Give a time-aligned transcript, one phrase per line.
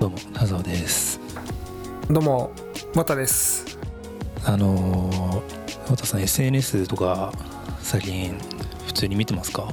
[0.00, 1.18] どうも田沢です。
[2.10, 2.52] どうも
[2.94, 3.78] またです。
[4.44, 7.32] あのー、渡さん SNS とか
[7.80, 8.38] 最近
[8.86, 9.68] 普通に見てますか？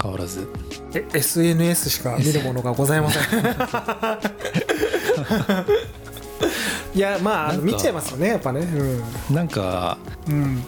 [0.00, 0.48] 変わらず。
[0.94, 3.22] え SNS しか見るものがございません。
[6.94, 8.64] いやまあ見ちゃいますよねやっぱね。
[9.30, 9.98] なんか
[10.28, 10.62] うん、うん、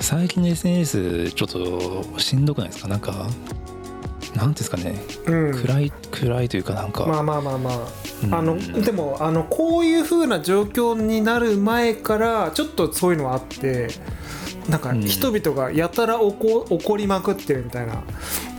[0.00, 2.88] 最近の SNS ちょっとしんどくないですか？
[2.88, 3.28] なんか
[4.38, 4.94] なんですかね。
[5.26, 7.78] うん、暗い暗いというかなんか、まあまあまあまあ。
[8.24, 8.34] うん。
[8.34, 13.88] あのでもあのこういう風な状況になる前からちょっとそういうのはあって
[14.68, 15.00] なんかうん。
[15.02, 18.02] 人々がやたら怒怒りまくってるみたいな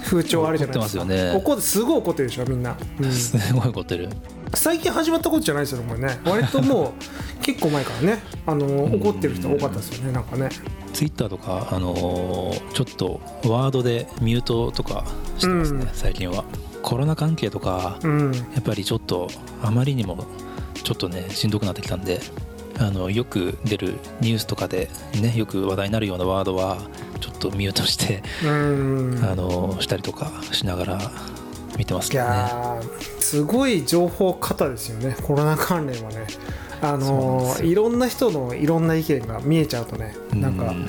[0.03, 1.03] 風潮あるじゃないですか。
[1.03, 1.37] 怒ってますよね。
[1.37, 3.11] 怒ってすごい怒ってるでしょみんな、うん。
[3.13, 4.09] すごい怒ってる
[4.53, 6.19] 最近始まったことじゃないですよこれね。
[6.25, 6.93] 割とも
[7.41, 8.19] う結構前からね。
[8.45, 10.49] あの怒ってる人多かったですよねなんかね。
[10.93, 15.05] ツイッターとか、あのーちょっとワードでミュートとか
[15.37, 15.89] してますね、うん。
[15.93, 16.43] 最近は。
[16.81, 18.31] コロナ関係とかうん。
[18.31, 19.29] やっぱりちょっと
[19.61, 20.25] あまりにも
[20.83, 22.21] ちょっとねしんどくなってきたんで
[22.79, 24.89] あのよく出るニュースとかで
[25.21, 26.77] ねよく話題になるようなワードは
[27.19, 29.19] ちょっとミュートして、うん。
[29.23, 31.11] あのしたりとかしながら
[31.79, 32.31] 見てますいけどね。
[33.19, 35.15] すごい情報型ですよね。
[35.23, 36.27] コロナ関連はね。
[36.81, 40.85] あのいろんな人のいろんな意見が見えちゃうとねなんかうん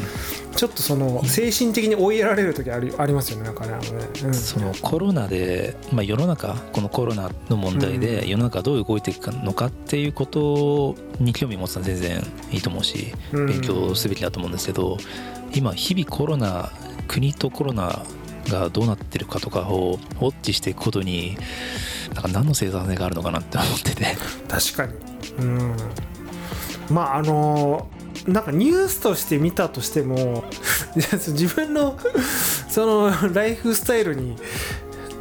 [0.55, 4.35] ちょっとその精神的に追いやられる時ありありますよねなんかねあのね、うん。
[4.35, 13.47] そのコロナで、まあ、世の中このコロナの問題で世の中どう動いていくのかっていうことに興味持つのは全然いいと思うしうん。
[13.47, 14.99] 勉強すべきだと思うんですけど
[15.53, 16.71] 今日々コロナ
[17.09, 18.03] 国とコロナ
[18.49, 21.37] がどうなってるかとかをウォッチしていくことに
[22.15, 24.17] なんか何の生産性があるのかなって思ってて。
[24.49, 24.95] 確かに。
[25.39, 25.77] うん。
[26.91, 27.89] まああの
[28.27, 30.45] なんかニュースとして見たとしても
[30.95, 31.99] 自分の
[32.69, 34.37] そのライフスタイルに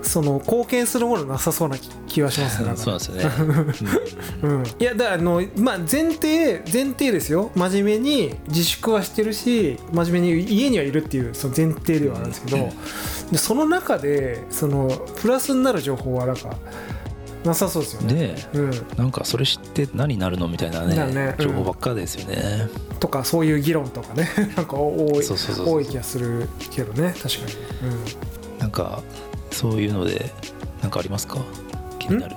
[0.02, 2.72] その貢献するものなさそうな気気はしますね。
[2.76, 3.30] そうですよね、
[4.42, 7.52] うん、いやだからあの、まあ、前提前提ですよ。
[7.56, 12.72] 真面目に自粛はしてるし真面目に家にはいるっていうその前提ではあるんですけど、うん
[13.32, 14.88] でその中でその
[15.22, 16.56] プラスになる情報はなんか
[17.44, 18.36] なさそうですようんね。
[18.54, 21.46] でうん、なんかそれ知って何になるのみたいなねねうん。
[21.48, 22.68] 情報ばっかですよね、
[23.00, 24.28] とかそういう議論とかね。
[24.58, 27.14] なんか多い多い気がするけどね。
[27.22, 28.60] 確かに。
[28.60, 29.02] なんか
[29.52, 30.32] そういうので
[30.82, 31.38] なんかありますか？
[31.98, 32.36] 気になる。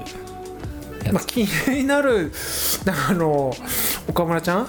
[1.12, 1.38] まあ、気
[1.68, 2.30] になる
[2.84, 3.52] なんかあの
[4.08, 4.68] 岡村ちゃん？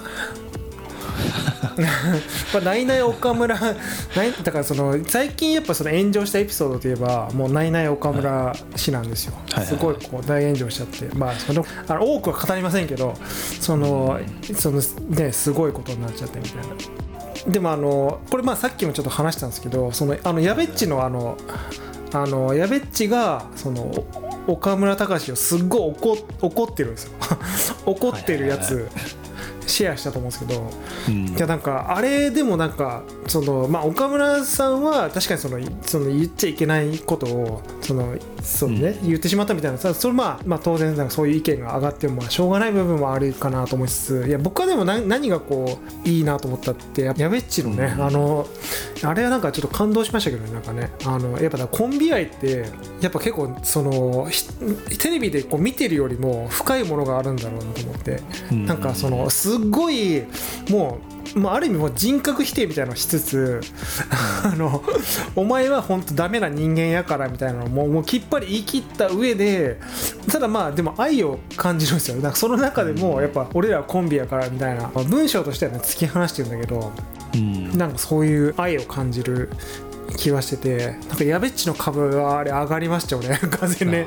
[2.52, 11.14] まあ、ないない岡村ないだからその最近やっぱその炎上したエピソードといえばもうないない岡村氏なんですよ、はいすごいこう大炎上しちゃって。
[11.16, 13.14] まあそのあの多くは語りませんけど
[13.60, 14.18] その
[14.54, 17.52] そのねすごいことになっちゃってみたいな。
[17.52, 21.36] でもあのこれまあさっきもちょっと話したんですけどそのあのやべっちのあの
[22.12, 23.82] あのやべっちがその
[24.46, 27.12] お岡村隆史をすっごい怒怒ってるんですよ。
[27.86, 28.88] 怒ってるやつ、
[29.66, 30.70] シェアしたと思うんですけど
[31.08, 31.28] うん。
[31.28, 48.04] いやなんかあれでもなんかそのまあ岡村さんは確かにそのその言っちゃいけないことをそのそうね、言ってしまったみたいなさそれまあまあ当然なんかそういう意見が上がってもまあしょうがない部分もあるかなと思いつついや僕はでも何何がこういいなと思ったってややべっちのね、うん。
[48.04, 48.46] あの
[49.02, 50.90] あれはなんかちょっと感動しましたけどねなんかね。
[51.06, 52.66] あのやっぱだコンビ愛って
[53.00, 54.46] やっぱ結構そのひ
[54.98, 58.20] テレビでこう見てるよりも深いものがあるんだろうなと思って。
[58.52, 58.66] うん。
[58.66, 60.24] なんかそのすっごい
[60.70, 60.98] も
[61.34, 63.60] う、まあ、ある意味もう人格否定みたいなのをしつつ
[64.44, 64.82] あの
[65.36, 69.78] お前は本当ダメな人間やからみたいなのをもうもうきっぱり言い切った上で
[70.30, 72.16] ただまあでも愛を感じるんですよ。
[72.16, 76.92] なんかその中でもやっぱ俺らはコンビやからみたいな、まあ文章としてはね突き放してるんだけど
[77.34, 77.78] うん。
[77.78, 79.50] なんかそういう愛を感じる
[80.16, 83.38] 気はしててなんかやべっちの株はあれ上がりましたよね。
[83.60, 83.94] 完全に。
[83.94, 84.06] ね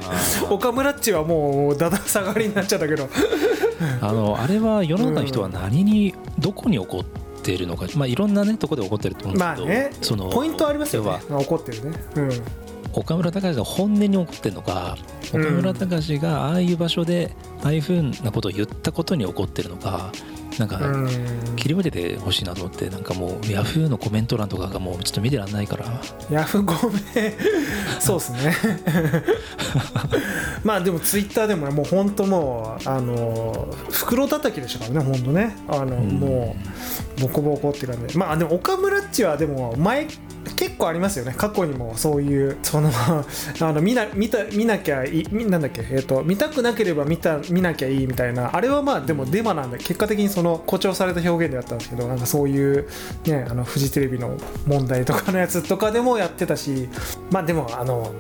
[0.50, 3.10] 岡村っちはもうだだ下がりになっちゃったけど。
[4.02, 7.04] あのあれは世の中の人は何に、どこに怒っ
[7.44, 9.92] ているのか、まあ、いろんな、ね、ところで怒ってると思うんですけど、まあね。
[10.02, 11.20] そのポイントありますよね。
[11.30, 11.98] 怒ってるね。
[12.16, 12.32] うん。
[12.94, 14.98] 岡村隆史が本音に怒ってるのか
[15.32, 17.32] 岡村隆史がああいう場所で
[17.64, 20.12] ああいうふうなことを言ったことに怒ってるのか
[20.60, 21.56] なんかうん。
[21.56, 25.86] 切り分けてほしいなと思ってなんかもうヤフーのコメント欄とかがもうちょっと見てらんないから。
[26.30, 27.34] ヤフごめん。
[28.00, 28.56] そうですね。
[30.64, 35.56] まあでもツイッターでもねもう本当もうあの袋叩きでしたからね本当ね。
[35.68, 36.10] あの、うん。
[36.20, 36.56] も
[37.18, 38.20] うボコボコって感じで。
[38.20, 40.08] まあでも岡村っちはでも前
[40.56, 41.34] 結構ありますよね。
[41.38, 42.90] 過去にもそういうその
[43.62, 48.56] あの見な見た見なきゃいいなんだっけ、えー、と見たくなければ見た見なきゃいいみたいな。
[48.56, 52.88] あれはまあでもデマなんで結果的にその誇張された表現でやったんですけどなんかそういう
[53.26, 56.90] ねあのフジテレビの問題とかのやつとかでもやってたし
[57.32, 58.12] まあでもあの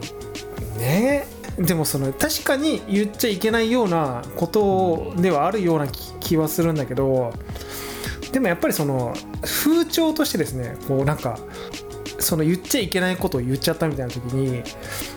[0.77, 1.27] ね？
[1.57, 7.33] でもその確かに言っちゃいけないようなことではあるような気気はするんだけど
[8.31, 11.39] でもやっぱりその風潮としてですねこうなんか
[12.19, 14.63] その言っちゃいけないことを言っちゃったみたいな時に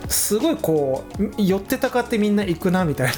[0.08, 3.14] すごいこう寄ってたかってみんな行くなみたいな。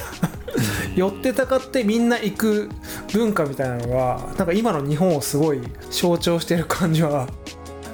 [0.95, 2.69] 寄ってたかってみんな行く
[3.11, 7.27] 文化みたいなのがなんか今の日本をすごい象徴してる感じは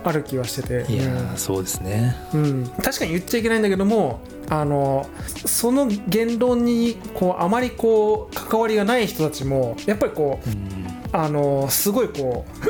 [0.03, 0.91] ある気はしてて。
[0.91, 2.15] いやーそうですね。
[2.33, 2.67] うん、うん。
[2.81, 4.19] 確かに言っちゃいけないんだけども
[4.49, 5.07] あの
[5.45, 10.89] その言論にこうあまりこう関わりがない人たちもやっぱりこううん。
[11.11, 12.69] あのすごいこう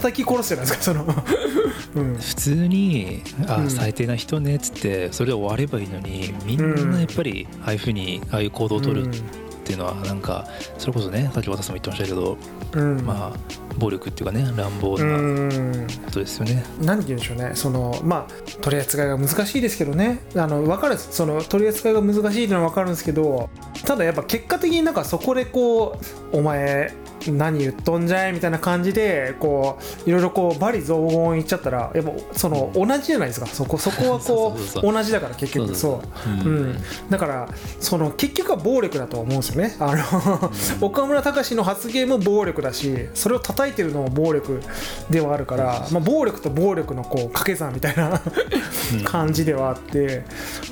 [0.00, 1.04] 叩き殺すじゃないですかその、
[1.96, 3.70] うん、普通に「あ、うん。
[3.70, 9.22] 最低な人ね」っつってそれで終わればいいのにみんなやっぱりああいうふうにああいう行動を取るっ
[9.68, 10.46] ていうのはなんか
[10.78, 12.38] それこそねさっき渡さんも言ってましたけど、
[12.72, 13.38] うん、まあ
[13.76, 15.86] 暴力っていうかね乱暴うなん。
[16.06, 16.64] ことですよね。
[16.80, 20.20] 何て言うんでしょうねそのまあ取り扱いが難しいですけどね。
[20.36, 23.50] あの分かるその取り扱いが難しいっていうのは分かるんですけど
[23.84, 25.98] ただやっぱ結果的になんかそこでこ
[26.32, 26.92] うお前
[27.28, 33.46] 何言っとんじゃいみたいな感じでこういろいろこう罵詈雑言言っちゃったらやっぱその同じじゃないですか。
[33.46, 35.74] そこそこはこ そう同じだから結局。
[35.74, 36.00] そ
[36.46, 36.48] ううう。
[36.48, 36.78] んん、
[37.10, 37.48] だから
[37.80, 39.76] その結局は暴力だとは思うんですよね。
[39.78, 40.50] あの、
[40.80, 44.60] 岡村隆史の発言も暴力だしそれを叩いてるのも暴力
[45.10, 48.20] ではあるから、まあ、暴力と暴力のこう掛け算みたいな
[49.04, 50.24] 感じではあって。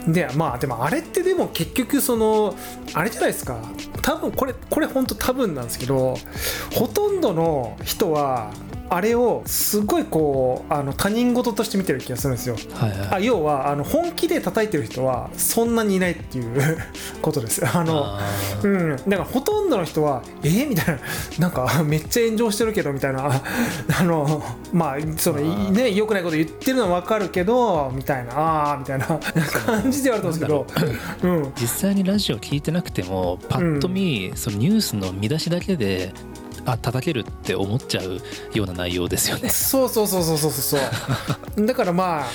[0.08, 2.54] でまあでもあれってでも結局その
[2.94, 3.56] あれじゃないですか
[4.06, 6.16] 多分これこれ本当多分なんですけど
[6.72, 8.52] ほとんどの人は
[8.88, 12.56] あれをすごいこうあの他人事として見てる気がするんですよ。
[12.74, 13.08] はいはい。
[13.14, 16.78] あ要はあの本気で叩いてる人はそんなにいないっていう
[17.22, 17.66] ことです。
[17.66, 18.18] あの
[18.62, 21.00] うん、だからほとんどの人はえーみたいな。
[21.38, 23.26] なんかめっちゃ炎上してるけどみたいな。
[24.00, 24.42] あの
[24.72, 28.32] まあそのいね良くないこと言ってるのは分かるけどみたいな。
[28.36, 29.06] あーみたいな。
[29.66, 36.12] 感じではあると思うんですけど、うん、実際にラジオ聞いてなくてもパッと見、そのニュースの見出しだけで
[36.66, 38.20] あ叩けるって思っちゃう
[38.52, 39.48] ような内容ですよね。
[39.48, 40.80] そうそうそうそうそうそう
[41.66, 42.26] だからまあ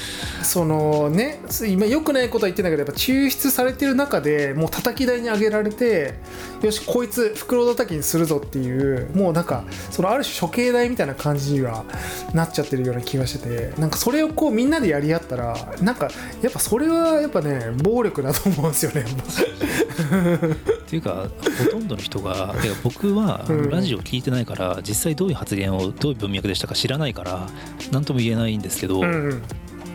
[0.43, 6.15] そのね今良くないことは言ってんだけどやっぱ抽出されてる中でもう叩き台に上げられて
[6.61, 11.85] よしこいつ袋叩きにするぞっていうもうなんかそのある種処刑台みたいな感じには
[12.33, 16.09] なっちゃってるような気がしててなんかそれをこうみんなでやり合ったらなんか
[16.41, 19.05] やっぱそれはやっぱね暴力だと思うんですよね
[20.83, 21.27] っていうか
[21.63, 27.47] ほとんどの人がいや僕はラジオ聞いてないから実際どういう発言をどういう文脈でしたか知らないから
[27.91, 29.43] 何とも言えないんですけど、うんうん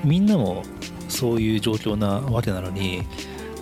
[0.05, 0.63] みんなも
[1.09, 3.03] そういう状況なわけなのに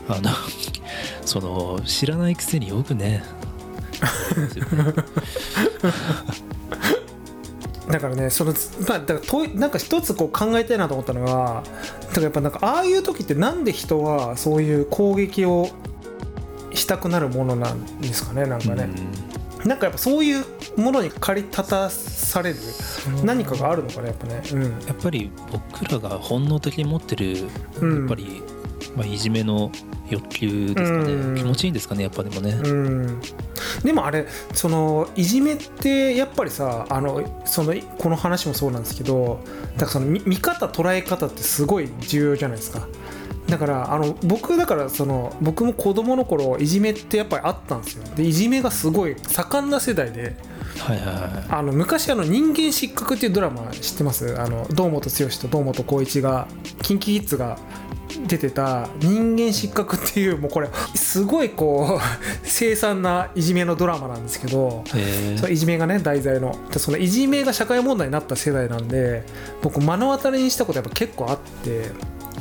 [0.08, 0.30] あの
[1.24, 3.24] その知らないくせによくね。
[7.88, 8.54] だからねその
[8.88, 11.62] まあだからとなんか一つこう考えたいなと思ったのが
[12.00, 15.68] だからやっぱなんかああいう時ってなんで人はそういう攻撃を
[16.72, 18.88] したくなるものなんですかねなんかね、
[19.64, 20.44] なんかやっぱそういう
[20.76, 22.56] ものに駆り立たされる
[23.22, 24.42] 何かがあるのかねやっぱね。
[24.52, 24.62] うん。
[24.86, 27.42] やっぱり僕らが本能的に持ってるや
[27.80, 28.06] うん。
[28.06, 28.42] っぱり、
[28.96, 29.72] まあ、いじめの
[30.10, 31.34] 欲求ですかね、うん。
[31.36, 33.20] 気持ちいいんですかねやっぱでもね、うん。
[33.82, 39.40] でもあれそのいじめってやっぱりさあのそのこの話もそうなんですけど
[39.76, 42.86] だからその見見方捉え方ってすごい重要じゃないですか
[43.54, 48.02] だからあの僕だからその僕も子供の頃いじめってやっぱりあったんですよ。
[48.16, 50.34] でいじめがすごい盛んな世代で
[50.80, 51.46] はいはいはい。
[51.50, 54.36] あの昔あの人間失格っていうドラマ知ってます？
[54.40, 56.48] あの堂本剛と堂本光一が
[56.82, 57.56] KinKiKids が
[58.26, 62.02] 出てた「人間失格」っていうもうこれすごいこう
[62.48, 65.36] 凄惨ないじめのドラマなんですけどえ。
[65.38, 66.56] そのいじめがね題材の。
[66.72, 69.24] でそのいじめが社会問題になった世代なんで
[69.62, 71.92] 僕目の当たりにしたことやっぱ結構あって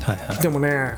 [0.04, 0.38] はいはい。
[0.42, 0.98] でもね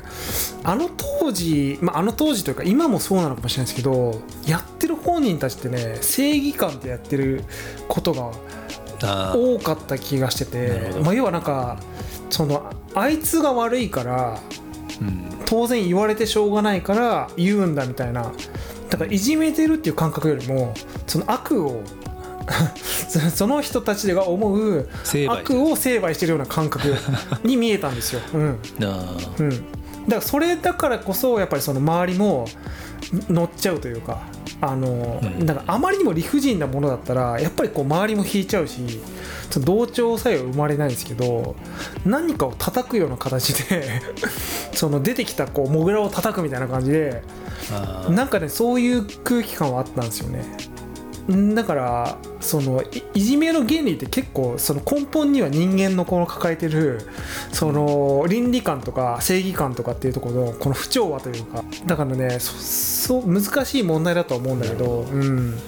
[0.64, 7.44] あの当時、まあ、あの当時というか今もそうなのかもしれないですけどやってる本人たちってね正義感でやってる
[7.88, 8.32] ことが
[9.34, 11.78] 多かった気がしてて、まあ、要はなんか
[12.30, 14.40] そのあいつが悪いから
[15.00, 15.26] うん。
[15.46, 18.32] 当然言われてしょうがないから言うんだみたいな
[18.90, 20.74] だからいじめてるっていう感覚よりも
[21.06, 21.82] その悪を
[23.08, 24.88] そその人たちが思う
[25.28, 26.94] 悪を成敗してるような感覚
[27.42, 28.20] に見えたんですよ。
[28.34, 28.40] うん。
[28.40, 29.60] うん、だか
[30.08, 32.46] らそれだからこそやっぱりその周りも
[33.28, 34.22] 乗っちゃうというか
[34.60, 35.46] あの、うん。
[35.46, 39.00] なんかあまりにも理不尽なものだったらやっぱりこう周りも引いちゃうし
[39.64, 41.56] 同調作用生まれないんですけど
[42.04, 44.02] 何かを叩くような形で
[44.72, 47.22] その出てきたこうモグラを叩くみたいな感じで
[48.10, 50.44] なんかねそういう空気感はあったんですよね。
[51.32, 57.00] んだからそのいいじめの原理って結構その根本には人間のこの抱えてる
[57.52, 61.64] その倫理観とか正義感とかっていうところのこの不調和というか。
[61.86, 65.58] だからねそそう難しい問題だとは思うんだけど、うん、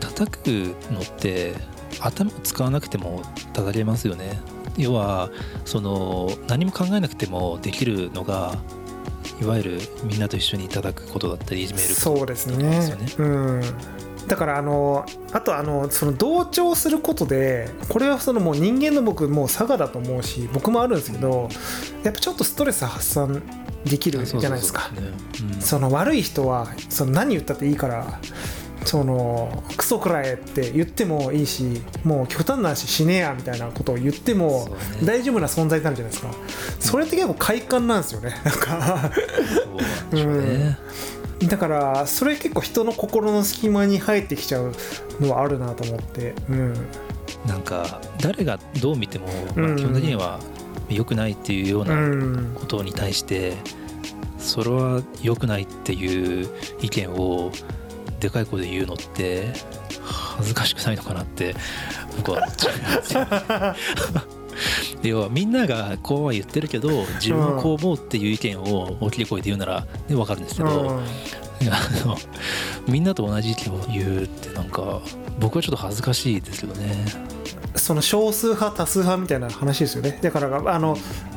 [0.00, 0.48] 叩く
[0.92, 1.54] のって
[2.00, 4.38] 頭を使わなくても叩けますよね。
[4.76, 5.30] 要は
[5.64, 8.58] その何も考えなくてもできるのが
[9.40, 13.62] いわゆるみんなと一緒に叩くことだったりいじめることそうですだと思うですようん
[14.26, 21.48] だからあのあとあのその同調することでこれはそのもう人間の僕もう差がだと思うし僕もあるんですけど
[22.02, 23.42] やっぱちょっとストレス発散
[23.84, 24.90] できるじゃないですか。
[25.60, 28.18] その悪い人はその何言ったっていいから
[28.84, 34.68] そのクソくらえって言ってもいいしもう極端な話死ねえやみたいなことを言っても
[35.02, 36.30] 大丈夫な存在になるじゃないですか。
[36.80, 38.34] それって結構快感なんですよね。
[38.44, 39.10] なんか。
[40.12, 40.76] そうなん
[41.48, 44.72] だからそれ結構人の心の隙間に入ってきちゃう
[45.20, 46.34] のはあるなと思って。
[46.48, 46.74] うん。
[47.46, 49.76] なんか誰がどう見ても、まあ、うん。
[49.76, 50.40] 基本的には
[50.88, 52.52] 良くないっていうよううなん。
[52.54, 53.54] ことに対して、
[54.38, 56.48] それは良くないっていう
[56.80, 57.50] 意見を
[58.20, 59.52] でかい声で言うのって
[60.02, 61.54] 恥ずかしくないのかなって
[62.16, 63.26] 僕は思っちゃうんですよ。
[65.08, 71.04] 要はみんながこうは言ってるけど自分はこう思うっていう意見を大きい声で言うなら、ね、分かるんですけど、うん。
[71.70, 72.16] あの
[72.88, 75.00] みんなと同じ意見を言うってなんか
[75.38, 77.06] 僕はちょっと恥ずかしいですけどね。
[77.76, 80.18] その少数派多数派みたいな話ですよね。
[80.22, 80.96] だからあの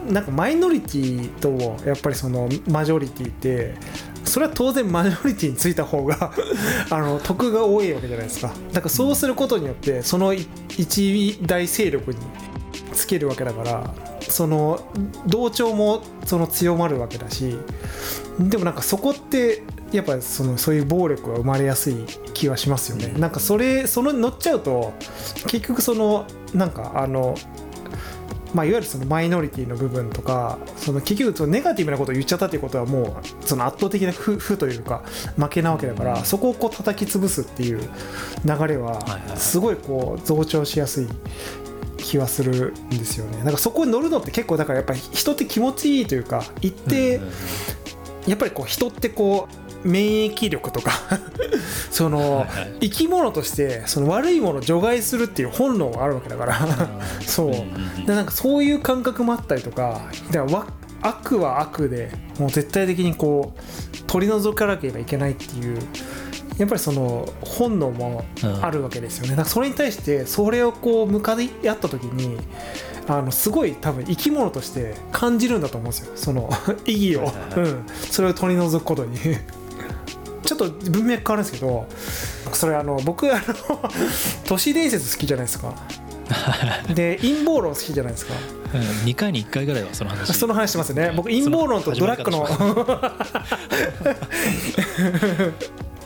[0.10, 3.76] なんかマイノリティとやっぱりそのマジョリティって
[4.24, 6.32] それは当然マジョリティについた方が
[6.90, 8.54] あの得が多いわけじゃないですか。
[8.72, 10.48] だからそうすることによってそのい
[10.78, 12.20] 一大勢力に
[13.08, 14.82] つけるわけだからその
[15.26, 17.58] 同調もその強まるわけだし
[18.38, 21.96] でもなんかそこってやっぱそのそういう暴力が生まれやすい
[22.34, 24.94] 気はしますよね、なんかそれその乗っちゃうと
[25.48, 27.36] 結局そのなんかあの
[28.54, 35.04] まあ、いわゆるそのマイノリティの部分とかその結局そのネガティブなことを言っちゃったということはもうその圧倒的な負負というか
[35.36, 37.82] 負けなわけだからそこをこう叩き潰すっていう
[38.46, 39.00] 流れは
[39.36, 41.08] すごいこう増長しやすい
[42.08, 43.44] 気はするんですよね。
[43.44, 47.20] なんかそこに乗るのって結構だからやっぱり人って気持ちいいというか一定
[48.26, 49.50] やっぱりこう人ってこ
[49.84, 50.92] う免疫力とか
[51.92, 52.78] そのはいはい。
[52.82, 56.90] 生き物としてその悪いものを除外するっていう本能があるわけだから
[57.26, 57.52] そう。
[58.06, 60.68] でなんかそういう感覚もあったりとかだからわ
[61.02, 63.62] 悪は悪でもう絶対的にこう
[64.08, 65.78] 取り除かなければいけないっていう
[66.58, 68.26] やっぱりその本能も
[68.62, 72.38] あるわけですよね、だからそれに対してそれをこう向かい合った時に
[73.08, 76.12] あのすごい多分生き物として感じるんだと思うんですよ。
[76.16, 76.50] その
[76.86, 79.18] 意義を、うん、それを取り除くことに。
[80.44, 81.86] ちょっと文脈変わるんですけど
[82.54, 83.44] それあの僕あの
[84.48, 85.74] 都市伝説好きじゃないですか。
[86.94, 88.34] で陰謀論好きじゃないですか。
[88.74, 88.82] うん。
[88.82, 90.34] 2回に1回ぐらいはその話。
[90.34, 91.12] その話してますよね。
[91.16, 92.48] 僕陰謀論とドラッグの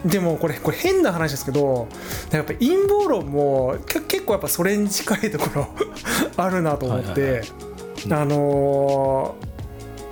[0.05, 1.87] でもこれこれ変な話ですけど
[2.31, 5.67] やっぱ陰謀論もけ結構やっぱそれに近いところ
[6.37, 7.43] あるなと思って、はいはい
[8.09, 9.51] あのー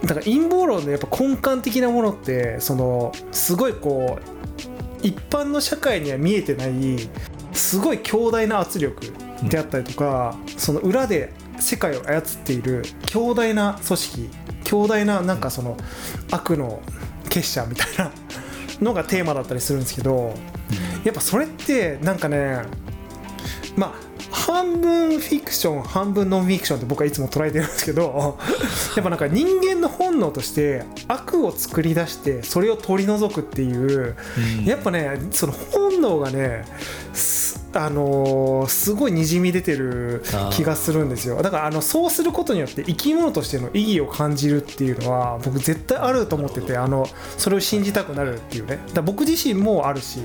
[0.02, 7.10] だから陰謀論のやっぱ根幹的なものってそのすごいこう一般の社会には見えてない
[7.54, 9.02] すごい強大な圧力
[9.44, 14.30] であったりとか、その裏で世界を操っている強大な組織
[14.64, 15.78] 強大ななんかその
[16.32, 16.82] 悪の
[17.30, 18.12] 結社みたいな
[18.82, 20.34] のがテーマだったりするんですけど
[21.04, 22.64] やっぱそれってなんかね
[23.76, 28.38] まあ半分フィクション半分ノンフィクションって僕はいつも捉えてるんですけど
[28.96, 34.16] やっぱなんか人間の本能として悪を作り出してそれを取り除くっていう
[34.60, 34.66] うん。
[34.66, 36.66] やっぱねその本能がね
[37.14, 37.39] す
[37.74, 41.42] あのーすごいにじみ出てる気がするんですよ。
[41.42, 47.08] だからあのそうすることによって生き物としての意義を感じるっていうのは僕絶対あると思っててあの
[47.38, 48.80] それを信じたくなるっていうね。
[48.94, 50.20] だ僕自身もあるし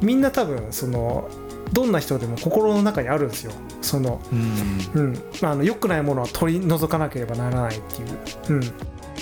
[0.00, 1.28] みんな多分その
[1.72, 3.52] どんな人でも心の中にあるんですよ。
[3.82, 4.78] そのうん。
[4.94, 5.22] うん。
[5.42, 8.62] あの良くないものは取り除かなければならないっていう、うん、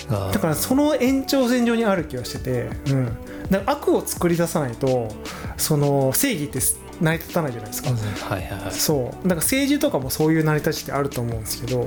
[0.09, 3.05] あだからその延長線上にある気がしてて、うん、
[3.49, 5.09] だから悪を作り出さないと
[5.57, 6.59] その正義って
[7.03, 8.71] 成り立たないじゃないですか、はいはいはい。
[8.71, 9.05] そう。
[9.05, 11.85] だから政治とかもそういう成り立ちってあると思うんですけど。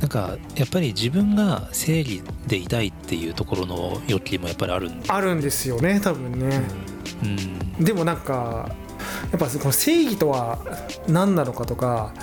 [0.00, 5.10] なんかやっぱり自分が正義でいたいっていうところの欲求もやっぱりあるんで。
[5.10, 6.62] あるんですよね多分ね、
[7.24, 7.84] うん。
[7.84, 8.70] でもなんか
[9.32, 10.60] やっぱこの正義とは
[11.08, 12.14] 何なのかとか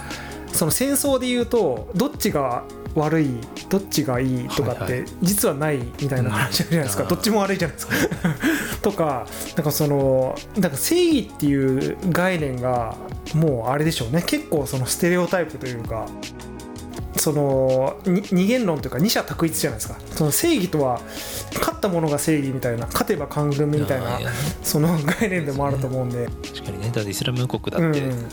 [0.53, 2.63] その戦争で言うとどっちが
[2.95, 3.29] 悪い
[3.69, 7.09] どっちがいいとかって実はないみたいな話あるじゃないですか、うん。
[7.09, 7.93] どっちも悪いじゃないですか。
[8.81, 12.95] とかなんかそのなんか正義っていう概念が
[13.33, 14.23] もうあれでしょうね。
[14.25, 16.05] 結構そのステレオタイプというか
[17.17, 19.95] そのに二元論というか二者択一じゃないですか。
[20.15, 21.01] その正義とは
[21.59, 24.19] 勝ったものが正義みたいな勝てば官軍みたいな
[24.63, 26.91] その概念でもあると思うんで、確かにね。
[26.93, 28.27] だってイスラム国だって、うん、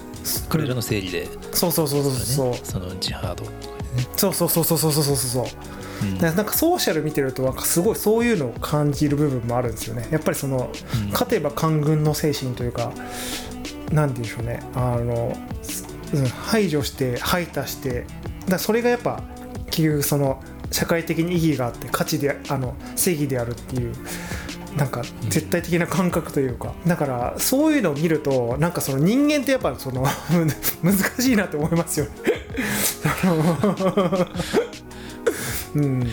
[0.49, 2.50] 彼らの正義で、そうそうそうそうそう。
[2.50, 3.45] ね、そのジハード。
[3.45, 3.50] とか
[4.17, 5.45] そうそうそうそうそうそうそう
[6.02, 6.05] う。
[6.05, 10.07] ん、なんかソーシャル見てるとなんかすごいそういうのを感じる部分もあるんですよね。
[10.11, 10.71] やっぱりその、
[11.05, 12.93] うん、勝てば官軍の精神というか
[13.90, 14.62] 何て言うんでしょうね。
[14.75, 15.37] あの、
[16.14, 18.07] うん、排除して排他して
[18.49, 19.23] だそれがやっぱ
[19.71, 23.95] 結局その社会的に意義があって価値であの正義であるっていう
[24.76, 26.75] なんか絶対的な感覚というか。
[26.87, 30.05] だからそういうのを見るとなんかその人間ってやっぱその
[30.83, 32.11] 難しいなって思いますよね。
[35.75, 36.09] うん。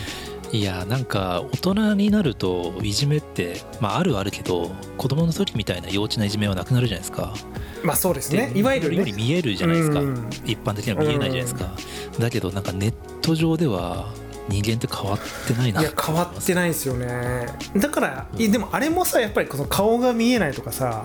[0.52, 7.34] いやなんか大人になるといじめって、まあ、あるはあるけど子供の時みたいな幼稚ないじめはなくなるじゃないですか。
[7.82, 8.50] まあそうですね。
[8.52, 10.30] でいわゆるよりね見えるじゃないですか、うん。
[10.44, 11.70] 一般的には見えないじゃないですか、
[12.18, 14.08] だけどなんかネット上では
[14.48, 15.80] 人間って変わってないな。
[15.80, 17.46] いや変わってないですよね。
[17.76, 21.04] だからいやでもあれもさやっぱりこの顔が見えないとかさ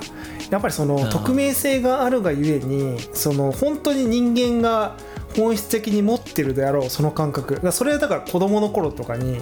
[0.52, 1.10] やっぱりそのん。
[1.10, 4.96] 匿名性があるがゆえにその本当に人間が
[5.36, 7.60] 本質的に持ってるであろうその感覚。
[7.62, 9.40] だそれはだから子供の頃とかに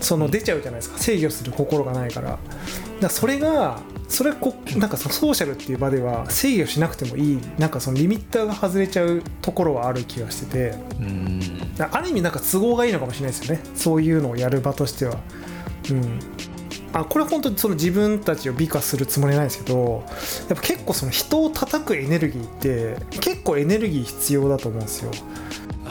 [0.00, 0.98] その出ちゃうじゃないですか。
[0.98, 2.38] 制御する心がないから。
[3.00, 7.40] だそれがそれこなんかそのソーシャルっていう場では制御しなくてもいい。
[7.58, 10.74] なんかそのリミッターが外れちゃうところはある気がしてて。
[11.00, 11.40] うん。
[11.78, 13.62] ある意味なんか都合がいいのかもしれないですよね。
[13.74, 15.16] そういうのをやる場としては。
[15.90, 16.18] うん
[16.92, 20.04] あこれ本当にその自分たちを美化するつもりないですけど
[20.48, 25.10] やっぱ結構その人を叩くエネルギーって結構エネルギー必要だと思うんですよ。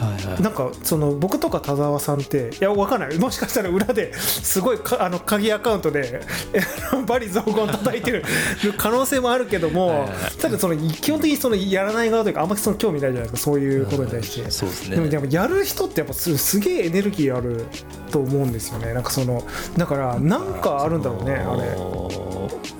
[0.04, 0.42] はいはい。
[0.42, 3.18] なんかその僕とか田沢さんっていやわかんない。
[3.18, 6.20] もしかしたら裏ですごいかあの鍵アカウントで
[7.06, 8.24] バリ雑言叩いてる
[8.76, 10.08] 可能性もあるけどもはいはい。
[10.08, 13.50] はいただその基本的にそのやらない側というかあんまりその興味ないじゃないですか。
[13.50, 14.50] そういうことに対して。
[14.50, 15.08] そうですね。
[15.08, 17.66] でもやる人ってやっぱすすげえエネルギーある
[18.10, 18.94] と思うんですよね。
[18.94, 19.44] なんかその
[19.76, 21.76] だからなんかあるんだろうねあれれ。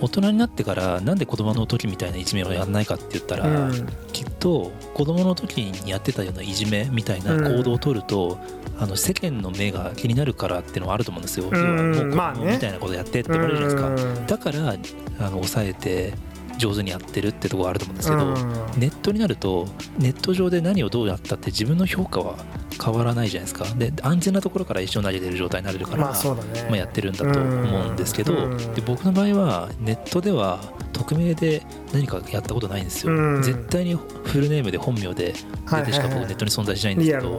[0.00, 3.88] 大人になってからなんで子供の時みたいないじめをやんないかって言ったら、うん。
[4.12, 8.38] きっと子供の時にやってたようないじめみたいな行動を取ると、
[8.78, 11.50] あの世間の目が気になるからっていうのはあると思うんですよ。
[11.50, 14.10] ん要はもうみたいなことやってって言われるじゃないですか。
[14.10, 14.76] うんだから
[15.18, 16.14] あの抑えて
[16.60, 18.34] 上手にやってるってとこあると思うんですけど、うん。
[18.78, 19.66] ネットになると
[19.98, 22.36] ネット上で何をどうやったって自分の評価は
[22.82, 23.64] 変わらないじゃないですか。
[23.76, 26.66] で安全なところから一生投げてる状態になれるから、まあね。
[26.68, 28.56] まあ、やってるんだと思うんですけど、うん。
[28.74, 30.60] で僕の場合はネットでは
[30.92, 33.42] 匿名で何かやったことないんですよ、うん。
[33.42, 37.36] 絶対にフルネームで本名ではい出てしか僕ネットに存在しないんですけど、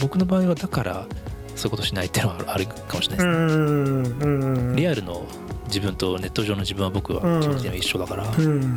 [0.00, 1.06] 僕の場合はだから
[1.54, 5.26] そういうことしないっていうのはあるかもしれないですね、リアルの
[5.72, 8.76] 自分とネット上の自分は僕は基本的には一緒だから、うん。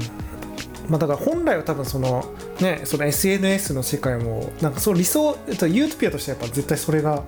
[0.87, 2.23] まあ、だから本来は多分その
[2.61, 7.23] ねその SNS の世界もなんかその理想えっとユートピアとしてはやっぱ絶対それが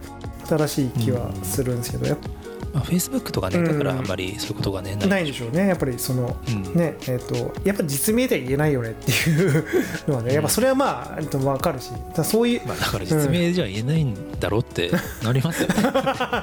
[0.47, 2.29] 正しい気はするんですけど、やっぱ
[2.77, 5.25] まあ、Facebook とかねだからあんまりそういうことがねない。
[5.25, 5.67] でしょうね。
[5.67, 6.75] やっぱりそのうん。
[6.75, 9.65] ねえっとやっぱ実名では言えないよねっていう
[10.07, 11.89] のはねやっぱそれはまあえっと分かるし。
[12.15, 14.91] だそういうまあ、だから実名じゃ言えないんだろうって
[15.23, 15.75] なりますよね。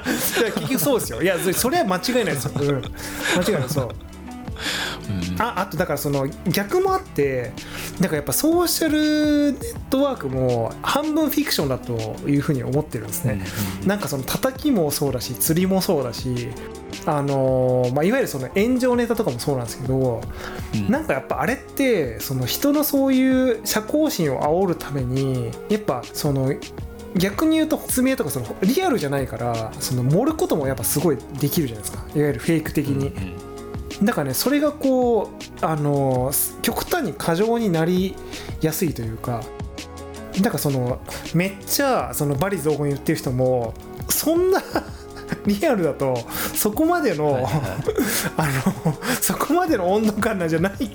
[0.05, 1.23] 結局そうですよ。
[1.23, 3.69] いやそそれは間違いないですよ、うん、間違いない。
[3.69, 3.85] そう。
[3.85, 4.14] うん
[5.39, 7.53] ああとだからその逆もあって
[8.01, 11.93] なんかやっぱソーシャルネットワークも半分フィクションだと
[12.29, 13.45] いうふうに思ってるんですね、
[13.87, 16.49] なんかその叩きもそうだし釣りもそうだし
[17.07, 20.23] あのーまあ、いわゆるその炎上ネタとかもそうなんですけど、
[20.75, 20.91] うん。
[20.91, 26.55] なんかやっぱあれってその人のそういう社交心を煽るためにやっぱその
[27.17, 32.05] 逆に言うと説明とかそのリアルじゃないからその盛ることもやっぱすごいできるじゃないですか。
[32.15, 33.54] いわゆるフェイク的に、うん
[34.05, 35.31] だからねそれがこ
[35.63, 36.31] うあの
[36.63, 38.15] 極端に過剰になり
[38.61, 39.43] やすいというか
[40.41, 41.01] だからその
[41.35, 43.75] めっちゃそのバリ雑言言ってる人も
[44.09, 44.61] そんな
[45.47, 46.17] リアルだと
[46.55, 47.53] そこまでの、はいはい。
[48.37, 48.47] あ
[48.85, 50.91] のそこまでの温度感なんじゃない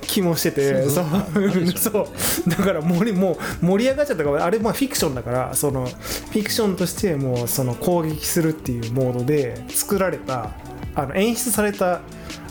[0.00, 1.04] 気もしててそう
[1.76, 2.50] そう。
[2.50, 10.50] だから盛りもう盛り上がっちゃったからあれまあフィクションだからそのフィクションとしてもうその攻撃するっていうモードで作られた
[10.94, 12.00] あの演出された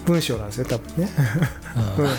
[0.07, 1.11] 文章なんですよ多分ね。
[1.97, 2.11] うんうん。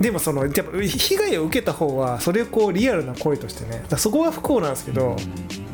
[0.00, 5.16] でもそのやっぱ被害を受けた方はそれをこうリアルな声としてねそこは不幸なんですけど、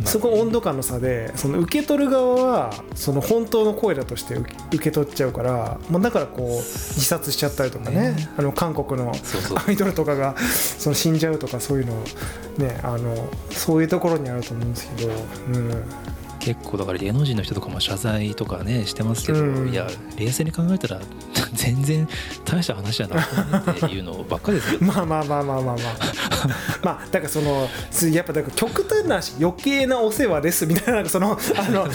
[0.05, 8.29] そこ温度感の差でその受け取る側はその本当の声だとして受け取っちゃうからもうだからこう自殺しちゃったりとかねね。
[8.39, 9.13] あの韓国の
[9.67, 12.03] アイドルとかがその死んじゃうとかそういうの
[12.57, 13.15] ねあの
[13.51, 15.13] そういうところにあると思うんですけど、
[15.49, 15.85] うん、
[16.45, 19.69] 結構だから芸能人の人とかも謝罪とかねしてますけど、うん。
[19.71, 21.01] いや冷静に考えたら
[21.55, 22.07] 全然
[22.45, 23.23] 大した話じゃな
[23.63, 24.81] くてっていうのばっかりですよ。
[24.85, 25.77] まあまあまあまあまあまあ。
[26.85, 31.89] まあだからそのすやっぱだから極端な話余計なお世話ですみたいなそのあの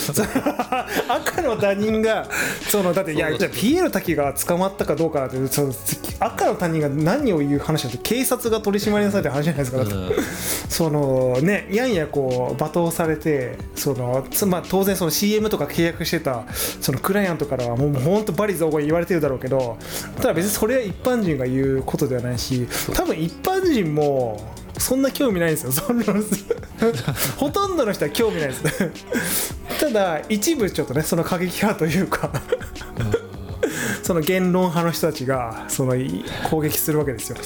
[1.09, 2.27] 赤の他人が
[2.67, 5.73] そのだっていやじゃあピエール滝が捕まったかどうかってその
[6.19, 10.11] 赤の他人が何を言う話だって警察が取り締まりなさいって話じゃないですかうん。
[10.69, 19.77] そのねやんやこう罵倒されてそのつまあ当然その CM とか契約してたそのクライアントからはもう本当バリ雑言言われてるだろうけど
[20.17, 25.71] ただ別にそれは一般人が言うことではないし多分一般人もそんな興味ないんですよ。
[25.71, 26.05] そんな
[27.37, 28.63] ほとんどの人は興味ないです。
[29.79, 32.31] ただ一部ちょっとねその過激派というか
[34.03, 37.37] その言論派の人たちがそのい攻撃するわけですよ。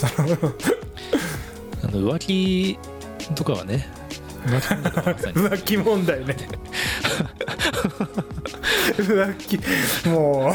[1.83, 2.77] あの浮気
[3.35, 3.89] とかはね
[4.45, 6.35] 浮気問題ね
[8.97, 9.59] 浮気。
[10.09, 10.53] も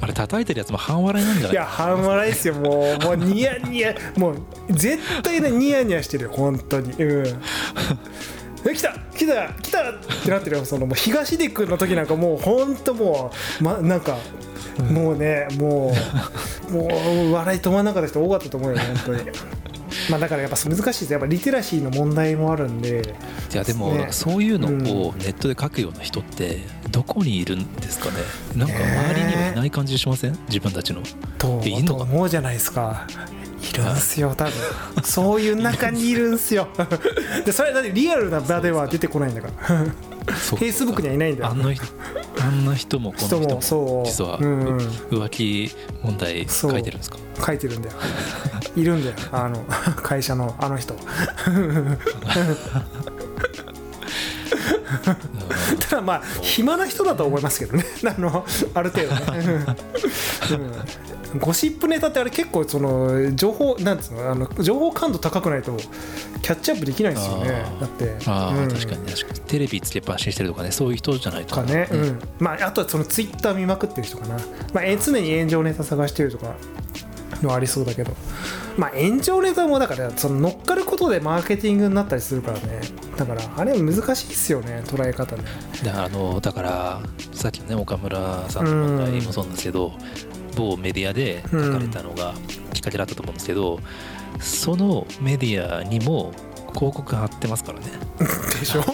[0.00, 1.50] あれ叩いてるやつも半笑いなんじゃない？
[1.50, 2.54] ういや半笑いですよ。
[2.54, 3.94] もうもうニヤニヤ。
[4.16, 4.36] もう
[4.70, 6.24] 絶対ねニヤニヤしてる。
[6.24, 6.92] よ本当に。
[6.92, 7.26] うん。
[8.68, 9.90] え来た来た来た。
[9.90, 9.94] っ
[10.24, 10.64] てなってるよ。
[10.64, 14.18] そのもう東出君の時なんかもう本当もう、ま、なんか
[14.90, 15.94] もうねも
[16.68, 16.88] うも
[17.30, 19.30] う笑い止まらなかった人多かったと思うよ本当に
[20.10, 21.12] まあだからやっぱ難しいです。
[21.12, 23.14] やっぱリテラシーの問題もあるんで。
[23.52, 28.16] いやでも、そういうのをネットで書くような人ってどこにいるんですかね。
[28.54, 30.38] なんか周りにはいない感じしません？
[30.48, 31.02] 自分たちの。
[31.38, 33.06] といいのかと思うじゃないですか。
[33.68, 34.52] いるんすよ多分。
[35.02, 36.68] そういう中にいるんすよ。
[37.44, 39.78] でそれだってリアルな場では出てこないんだから。
[40.26, 41.50] フフェイスブックにはいないんだよ。
[41.50, 41.84] あの人
[42.40, 44.06] あんな人もこの人も人もそう。
[44.08, 44.78] 実はうんうん。
[44.78, 45.70] 浮気
[46.02, 47.16] 問題書いてるんですか？
[47.46, 47.94] 書いてるんだよ
[48.76, 49.16] いるんだよ。
[49.32, 49.64] あの
[50.02, 50.94] 会社のあの人。
[55.88, 57.84] ただまあ暇な人だと思いますけどね。
[58.04, 59.66] あのある程度ね、
[61.32, 65.76] うん、ゴシップネタってあれ結構その情報なんつうのあの情報感度高くないと
[66.42, 67.64] キャッチアップできないですよね。
[67.80, 68.16] だって。
[68.26, 68.68] ああ、うん。
[68.68, 69.40] 確かに確かに。
[69.40, 71.54] テレビつけっぱなしにしてるとかねそういう人じゃないと。
[71.54, 72.18] かね、ううんん。
[72.38, 74.36] まあ、あとはそのツイッター見まくってる人かな、
[74.72, 76.54] まあ、え常に炎上ネタ探してるとか
[77.42, 78.12] のありそうだけど、
[78.76, 82.80] まあ、炎上ネタもだからその乗っかることでマーケティングになったりするからね。
[83.16, 85.44] だからあれは難しいっすよね捉え方ね。
[85.84, 87.00] だからあのだから
[87.32, 89.92] さっきのね岡村さんの問題もそうなんですけど、
[90.56, 92.34] 某メディアで書かれたのが
[92.72, 93.80] きっかけだったと思うんですけど、
[94.40, 96.32] そのメディアにも
[96.74, 97.86] 広告貼ってますからね。
[98.60, 98.84] でしょ？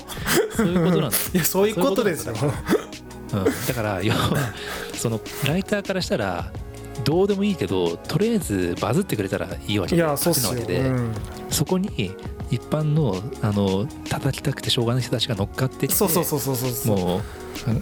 [0.57, 2.35] そういうことなんです、いやそういうことですよ。
[2.35, 4.53] うん、だから要は
[4.95, 6.53] そのライターからしたら
[7.05, 11.15] どうでもいいけどとりあえずバズってくれたらいいわけいやそうなわけで、うん。
[11.51, 12.15] そこに
[12.51, 16.97] 一般のあの叩きたくてしょうがない人たちが乗っかってきてそうそうそうそうそうそう。
[16.97, 17.21] もう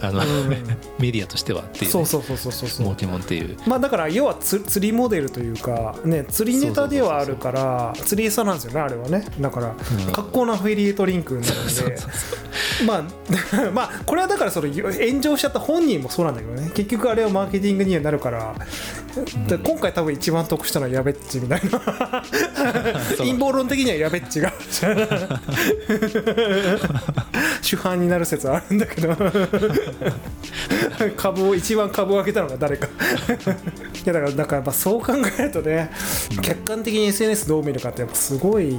[0.03, 0.49] あの、うん。
[0.99, 2.87] メディアとしてはっていう、ね、そうそうそうそうそうそう。
[2.87, 3.57] モテモンっていう。
[3.67, 9.25] まあだから要はつ釣りモデルというかね釣りネタではあるから釣り餌なんですよねあれはね。
[9.41, 9.75] だから
[10.07, 10.13] うん。
[10.13, 11.97] 格好なアフィリエイトリンクになるんで。
[12.87, 13.05] まあ
[13.75, 16.71] まあこれはだからその炎上しちゃった本人もそうなんだけどね。
[16.75, 18.55] 結局あれはマーケティングにはなるから
[19.49, 21.81] で今回多分一番得したのはやべっちみたいな。
[23.19, 24.53] 陰謀論的にはやべっちが。
[27.63, 29.17] 主犯になる説はあるんだけど。
[31.17, 32.87] 株を一番株を上げたのが誰か。
[32.87, 35.91] いやだからだからやっぱそう考えるとね
[36.41, 38.79] 客観的に SNS どう見るかってやっぱすごい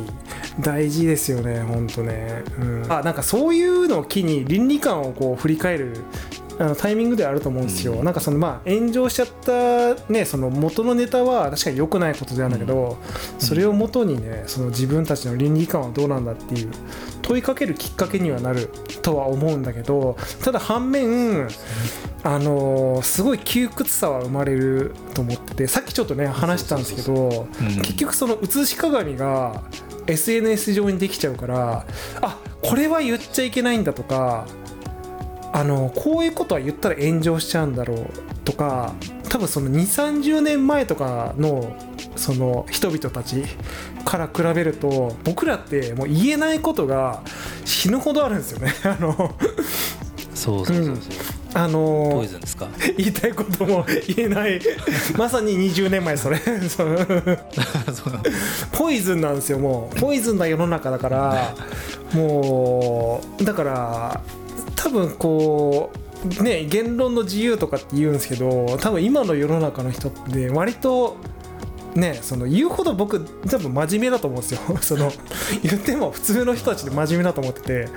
[0.59, 5.97] 大事ですよね本当ね、うん、あなんかそういうのを機に倫理観をこう振り返る
[6.59, 8.05] あのタイミングではあると思うんですよ、うん。
[8.05, 12.97] なんかそのまあ炎上しちゃったねその元のネタは確かに良くないことであるんだけど、
[13.39, 16.71] それをもとにねその自分たちの倫理観はどうなんだっていう
[17.21, 18.69] 問いかけるきっかけにはなる
[19.01, 21.47] とは思うんだけどただ反面
[22.23, 27.67] あのーすごい窮屈さは生まれると思っててさっきちょっとね話したんですけどうん。
[27.81, 29.63] 結局その写し鏡が
[30.07, 31.85] SNS 上にできちゃうから
[32.21, 34.45] あこれは言っちゃいけないんだとか
[35.53, 38.05] あのこういうことは言ったら炎上しちゃうんだろう
[38.45, 38.93] とか
[39.29, 41.75] 多分その2 3 0年前とかの
[42.15, 43.43] その人々たち
[44.05, 47.21] から比べると僕らってもう言えないことが
[47.65, 48.73] 死ぬほどあるんですよね。
[48.83, 49.35] あの
[50.33, 50.95] そうそうそうそう、
[51.53, 52.67] あのーポイズンですか？
[52.97, 53.85] 言いたいことも
[54.15, 54.59] 言えない。
[55.17, 56.39] まさに20年前それ。
[58.71, 59.99] ポイズンなんですよもう。
[59.99, 61.55] ポイズンな世の中だから
[62.13, 64.21] もうだから
[64.81, 65.91] 多分こ
[66.39, 71.17] うね言論の自由とかって言うんですけど多分今の世の中の人って割と
[71.95, 74.59] ねその言うほど僕多分真面目だと思うんですよ。
[74.81, 75.11] その
[75.61, 77.87] 言っても普通の人たちで真面目だと思ってて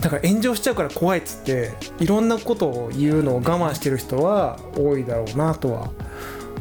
[0.00, 5.90] だから炎上しちゃうから怖いっつっていろんなことを言うのを我慢してる人は多いだろうなとは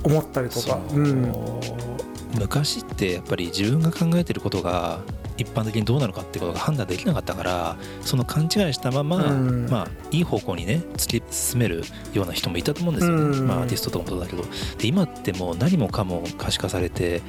[0.03, 0.79] 思ったりとか。
[0.89, 1.61] その
[2.35, 5.01] 昔ってやっぱり自分が考えてることが
[5.37, 9.69] 一般的にどうなるかってことが判断できなかったからその勘違いしたまま、うん。
[9.69, 13.47] まあいい方向にね突き進めるような人もいたと思うんですよね、うん。
[13.47, 14.43] まあ、アーティストとかもそうだけど。
[14.77, 17.21] で今ってもう何もかも可視化されて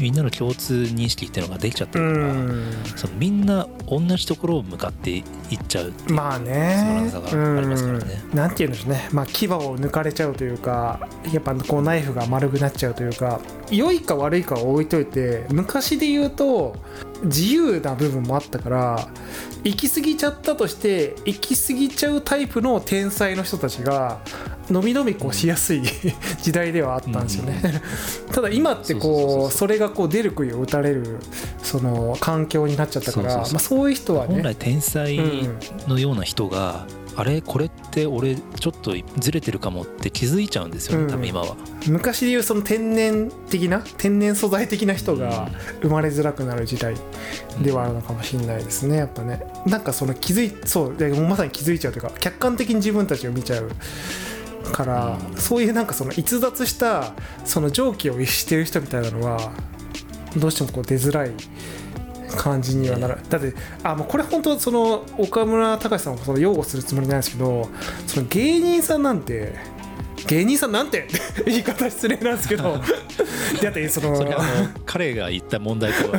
[0.00, 2.72] みんなの共通認識っていうのができちゃってうるから、ん。
[2.96, 5.24] そのみんな同じところを向かっていっ
[5.68, 6.76] ちゃうっていうまあね。
[6.78, 8.22] つまらなさがありますからね。
[8.30, 8.36] うん。
[8.36, 16.76] なんて言うんでしょうね、まあ、牙を抜かれちゃうというかやっぱこうナイフが丸くなっちゃうというか良いか悪いかは置いといて昔で言うと
[17.24, 19.08] 自由な部分もあったから
[19.64, 24.20] 行き過ぎちゃったとして行き過ぎちゃうタイプの天才の人たちが
[24.70, 25.82] のびのびこうしやすい
[26.42, 27.82] 時代ではあったんですよね。
[28.32, 31.18] ただ今ってこそううそれがこう出る杭を打たれる
[31.62, 35.18] その環境になっちゃったからまあそういう人はね本来天才
[35.86, 41.10] のような人が、あれこれって俺ちょっとずれてるかもって気づいちゃうんですよね、うん。
[41.10, 41.56] 多分今は。
[41.88, 45.48] 昔でいうその天然的な天然素材的な人が
[45.80, 46.94] 生まれづらくなる時代
[47.62, 49.42] ではあるのかもしれないですねやっぱね。
[49.64, 53.70] なんかその気づいそうでもうまさに気づいちゃうというか客観的に自分たちを見ちゃう
[54.70, 55.36] から、うん。
[55.36, 57.12] そういうなんかその逸脱した
[57.44, 59.52] その常軌を逸してる人みたいなのは
[60.36, 61.32] どうしてもこう出づらい
[62.36, 67.68] 感じにはなる、だってあもうこれ本当その岡村隆史さんをその擁護するつもりないんですけど
[68.06, 69.54] その芸人さんなんて
[70.26, 71.06] 芸人さんなんて？
[71.46, 72.80] 言い方失礼なんですけど。
[73.62, 76.18] だってそのそれはあの彼が言った問題とは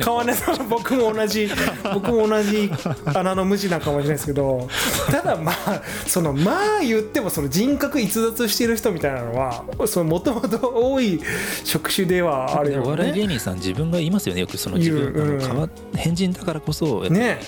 [0.00, 1.50] 川根さん僕も同じ
[1.94, 2.70] 僕も同じ
[3.04, 4.68] 穴の無地なのかもしれないですけど
[5.10, 9.64] ただまあそのまあ言ってもその人格逸脱してる人みたいなのは
[10.04, 11.20] もともと多い
[11.64, 15.70] 職種ではあるよお笑いね芸人さん自分が言いますよねよくその自分、言ううん。
[15.96, 17.38] 変人だからこそね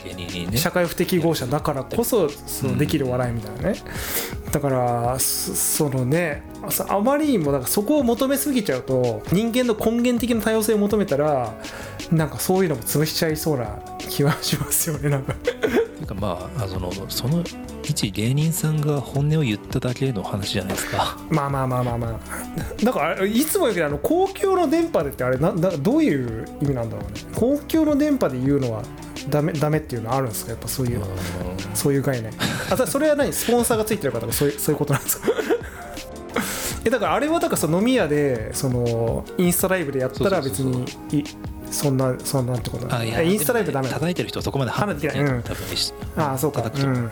[0.54, 3.78] 社会不適合者だからこそそのできる笑いみたいなね、
[4.52, 11.54] だからそそのねさあまりにもなんかそこを求めすぎちゃうと人間の根源的な多様性を求めたら
[12.10, 15.32] なんかそういうのも潰しちゃいそうな気はしますよねなんか。
[15.32, 15.54] ってい
[16.02, 17.42] うかまああそのその
[17.82, 21.18] 一芸人さんが本音を言っただけの話じゃないですか。
[21.28, 22.84] まあまあまあまあまあ。
[22.84, 27.20] だからいつも言うけどあの公共の電波でってあれななどういう意味なんだろうね。
[27.34, 28.82] 公共の電波で言うのは
[29.28, 30.52] ダメダメっていうのはあるんですか？
[30.52, 31.06] やっぱそういうの
[31.74, 32.32] そういう概念。
[32.70, 33.32] あたそれは何？
[33.32, 35.28] スポンサーがついてるからそういうそういうことなんですか？
[36.84, 41.24] えだからあれはだからその飲み屋でそのインスタライブでやったら別にい
[41.70, 43.08] そんなそんなってことない。
[43.26, 45.24] インスタライブダメ叩いてる人はそこまで判断できない。
[45.26, 45.42] とうん。
[45.42, 45.76] 多分ね
[46.16, 46.70] ああそうか。
[46.74, 47.10] うん。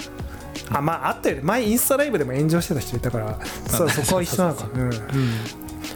[0.71, 1.43] あまああったよね。
[1.43, 3.39] 前インスタライブでも炎上してた人いたから。
[3.67, 4.69] そうそこは一緒なのか。
[4.73, 4.83] うん。
[4.83, 4.91] うん。
[4.91, 5.03] だか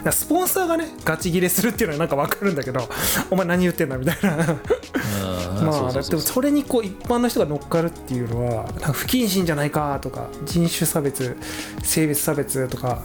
[0.05, 2.89] らスポンサーがねガチ切れするっていうのはなんか分かるんだけど
[3.31, 4.37] お前何言ってんだみたいな。
[4.37, 4.47] うん
[5.67, 11.37] まあでもそれにこう一般の人が乗っかるっていうのは不謹慎じゃないかとか人種差別
[11.83, 13.01] 性別差別とか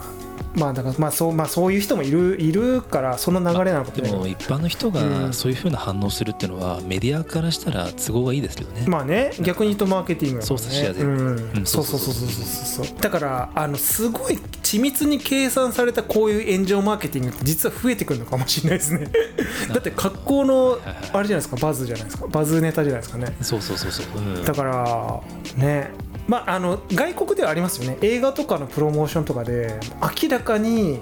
[0.56, 4.94] まあだからまあそうまあそういう人もいるいるからその流れなのかもしでも一般の人うん。
[5.28, 8.86] がそういうふうな反応するっていうのはメディアからしたら都合がいいですけどね。
[8.88, 10.46] まあね逆に言うとマーケティングね。
[10.46, 12.14] 操作しやすいうそうそうそう。
[12.14, 19.08] そうそうそうだからあのすごい緻密に計算されたこういう炎上マーケティングって実は増えてくるのかもしれないですね。
[19.74, 23.18] だって格好のあれじゃないですかバズじゃないですかバズネタじゃないですか。
[23.18, 23.36] ね。
[23.42, 24.06] そうそうそうそう。
[24.18, 24.44] うん。
[24.44, 25.22] だから
[25.58, 25.92] ね
[26.32, 27.98] まああの外国ではありますよね。
[28.02, 29.78] 映画とかのプロモーションとかで
[30.24, 31.02] 明らかに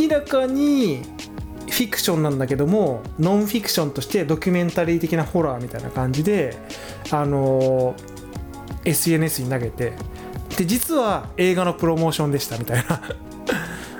[0.00, 1.02] 明らかに
[1.68, 6.56] フィクションなんだけどもノンフィクションとしてドキュメンタリー的なホラーみたいな感じで
[7.10, 7.94] あの
[8.86, 9.92] SNS に投げて
[10.56, 13.02] で実は映画のプロモーションでしたみたいな。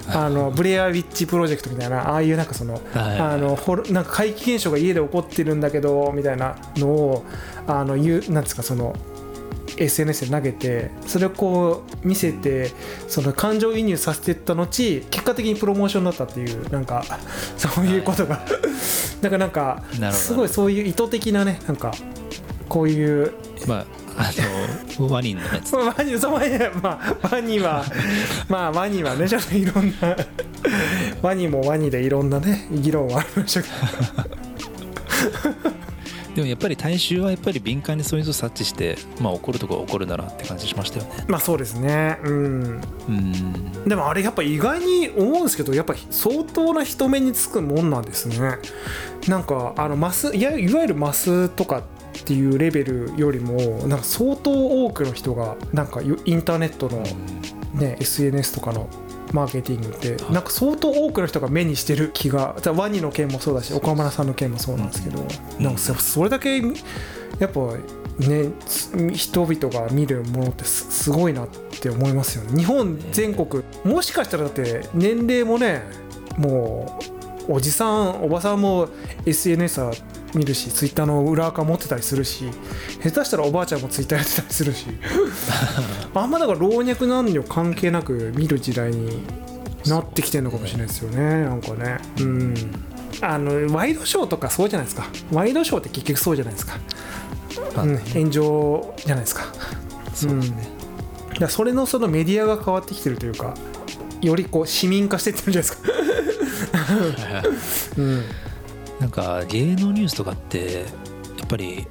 [0.06, 7.24] あのブレアウィッチプロジェクトみたいなああいうなんかそのあのホロなんか怪奇現象が家で起こってるんだけどみたいなのを
[7.66, 8.94] あの言うなんですかその
[9.76, 12.70] SNS で投げてそれをこう見せて
[13.08, 17.04] その感情移入させていった後結果的にプロモーションになったっていうなんか
[17.56, 18.44] そういうことが。
[19.20, 19.82] だからなんか
[20.12, 21.92] すごいそういう意図的なねなんか
[22.68, 23.32] こういう
[23.66, 24.30] まああ
[25.00, 25.74] のワニのやつ。
[25.74, 27.84] ま あワニそうワニまあワニは
[28.48, 30.16] まあワニはねちょっといろんな
[31.22, 33.74] ワニもワニでいろんなね議論はありましたけど
[36.34, 41.24] でもやっぱり大衆はやっぱり敏感にそういうのを察知して、まあ、怒るとこは怒るならって感じしましたよね。
[41.28, 42.18] まあそうですね。
[42.24, 42.80] うん。
[43.08, 43.88] うん。
[43.88, 48.56] でもあれやっぱ意外に思うんですけどやっぱ相当な人目につくもんなんですね。
[49.28, 51.82] なんかあのマスいやいわゆるマスとかっ
[52.24, 57.02] ていうレベルよりもなんか相当多くの人がなんかよインターネットの、
[57.74, 58.88] ね、SNS とかの
[59.34, 65.64] マーケティングってはいなんか相当多くの人が目にしてる気がじゃあワニの件もそうだし岡村さんの件もそうなんですけど、うん。
[65.64, 67.60] なんかそそれだけやっぱ
[68.18, 68.52] ね
[69.12, 72.56] 人々が見るものってすすごいなって思いますよね。
[72.56, 75.82] 日本全国もしかしたらだって年齢もね
[76.38, 77.00] も
[77.48, 78.88] うおじさんおばさんも
[79.26, 79.92] SNS は
[80.34, 82.50] 見るしツイッターの裏垢持ってたりするし
[83.02, 84.86] 下手したらおばあちゃんもツイッターやってたりするし。
[86.14, 89.22] あんまだから老若男女関係なく見る時代に
[89.86, 91.98] なってきてるのかもしれないですよねなんかね。
[92.20, 92.54] うん。
[93.20, 95.08] あのワイドショーとかそうじゃないですか。
[95.32, 96.78] ワイドショーって結局そうじゃないですか、
[97.76, 99.46] まあうん、炎上じゃないですか。
[100.14, 100.68] そうですね。
[101.30, 103.54] だからそれのそのメディアが変わってきてるというか
[104.22, 108.24] よりこう市民化してってるじゃないですか、 うん、
[109.00, 110.84] なんか芸能ニュースとかって
[111.38, 111.86] やっぱり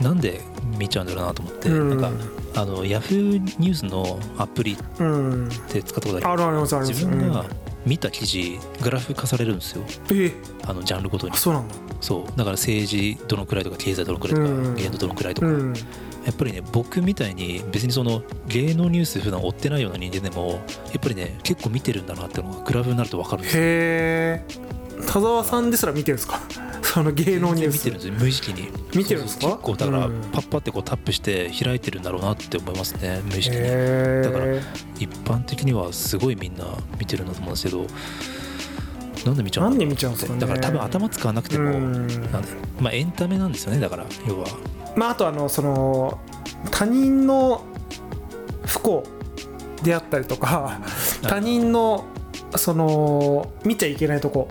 [0.00, 0.40] なんで
[0.78, 2.00] 見ちゃうんだろうなと思って、うん。
[2.00, 2.16] なん
[2.54, 7.00] かあのヤフーニュースのアプリっうん、て使ったことありまあるありますあります。
[7.00, 7.44] す自分が
[7.84, 9.84] 見た記事グラフ化されるんですよ。
[10.64, 11.32] あのジャンルごとに。
[11.32, 11.74] あそうなんだ。
[12.00, 12.24] そう。
[12.36, 14.74] だから政治どのくらいとか経済どのくらいとか、うん。
[14.74, 15.74] 芸能どのくらいとか、うん。
[16.24, 20.56] やっぱりね僕みたいに別にその芸能ニュース普段追ってないような人間でもや
[20.96, 23.62] っぱりね結構見てるんだなっていうのがグラフになると分かるんですよ。
[23.62, 24.44] へえ
[25.06, 26.40] 田沢さんですら見てるんですか？
[26.82, 27.74] その芸能ニュース。
[27.74, 28.14] 見てるんですよ。
[28.18, 28.68] 無意識に。
[28.94, 29.46] 見てるんですか？
[29.46, 30.20] 結構だからうん。
[30.32, 33.20] パッパってこうタップして開いてるんだろうなって思いますね。
[33.30, 33.62] 無意識に。
[33.64, 34.62] へだからえ
[34.98, 36.64] 一般的にはすごいみんな
[36.98, 37.86] 見てるんだと思うんですけど
[39.26, 40.40] なんで見ちゃうんなんで見ちゃうんですかね？
[40.40, 41.78] だから多分頭使わなくても
[42.80, 44.46] まあエンタメなんですよねだから要は。
[44.96, 46.20] まああとあのその
[46.70, 47.62] 他人の
[48.66, 49.02] 不幸
[49.82, 50.78] であったりとか
[51.22, 52.04] 他人の
[52.56, 54.48] その見ちゃいけないとこ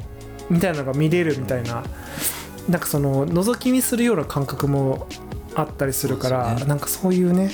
[0.50, 1.84] みたいなのが見れるみたいな
[2.70, 5.08] なんかその覗き見するような感覚も
[5.56, 6.66] あったりするから、ね。
[6.66, 7.52] なんかそういうね。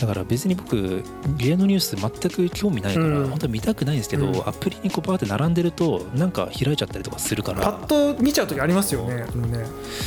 [0.00, 1.02] だから別に僕
[1.36, 3.28] 芸能ニュース全く興味ないから、うん。
[3.28, 4.48] 本当は見たくないんですけど、うん。
[4.48, 7.60] アプリにこうバーって並んでるとなんか開いちゃったりとかするから。
[7.60, 9.26] パッと見ちゃう時ありますよねね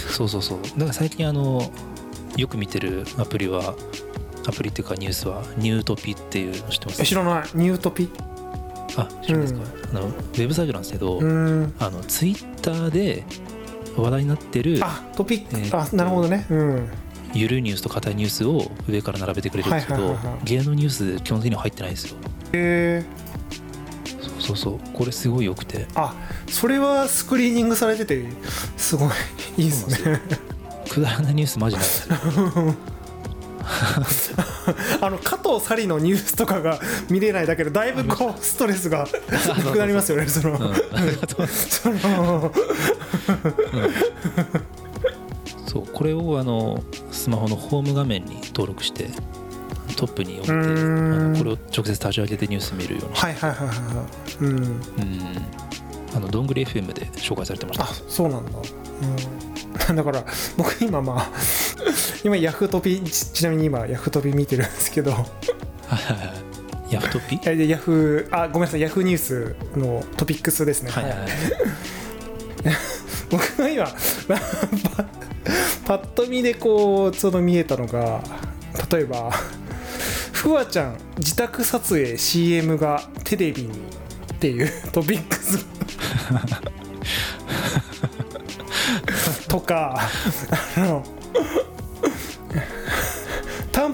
[0.10, 0.62] そうそうそう。
[0.62, 1.72] だから最近あの
[2.38, 3.76] よく見てるアプリは
[4.48, 7.02] アプリっていうかニュースはニュートピっていうの知ってます？
[7.02, 7.50] え知らない。
[7.54, 8.10] ニュートピ？
[8.98, 11.74] あ知らないですか、あのウェブサイトなんですけど、うーん。
[11.80, 13.24] あのツイッターで
[13.98, 16.46] 話題になってるあトピック、えーあなるほどね。
[16.50, 16.88] うん。
[17.34, 22.18] ゆるいニュースと硬いニュースを上から並べてくれるんですけど芸能ニュース基本的には入ってないんですよ。
[22.54, 23.06] へえ
[24.22, 24.80] そうそうそう。
[24.94, 25.86] これすごい良くて。
[25.96, 26.14] あ
[26.48, 28.26] それはスクリーニングされてて
[28.78, 29.10] すごい。
[29.58, 30.22] いいですね
[30.90, 31.86] くだらないニュースマジない。
[31.86, 31.90] で
[34.06, 34.38] すよ
[35.02, 39.08] あの加藤紗里のニュースとかが見れないだけでだいぶこうストレスが
[39.66, 40.58] なくなりますよねその、
[41.48, 42.52] その。
[45.68, 49.10] そうこれをあのスマホのホーム画面に登録して
[49.98, 54.06] トップに置いてあのこれを直接立ち上げてニュース見るようにして、はいはいはいはいはい。
[54.42, 54.56] うん。
[54.58, 54.82] うん。
[56.16, 57.84] あのどんぐり FM で紹介されてました。
[57.84, 58.52] あそうなんだ、
[59.90, 60.26] うん、 だから
[60.56, 61.32] 僕今まあ
[62.24, 65.14] 今ヤフトピちちなみに今ヤフトピ見てるんですけど。
[66.90, 67.40] ヤフトピ？
[67.68, 68.82] ヤフあごめんなさい。
[68.82, 70.92] ヤフーニュースのトピックスですね。
[70.92, 71.30] はいはいはい。
[73.30, 73.94] 僕が今パ
[75.86, 78.22] パッと見でこうその見えたのが
[78.92, 79.32] 例えば
[80.34, 83.70] 「フワちゃん自宅撮影 CM がテレビに」
[84.34, 85.66] っていう トピックス。
[89.48, 90.00] とか
[90.76, 91.04] あの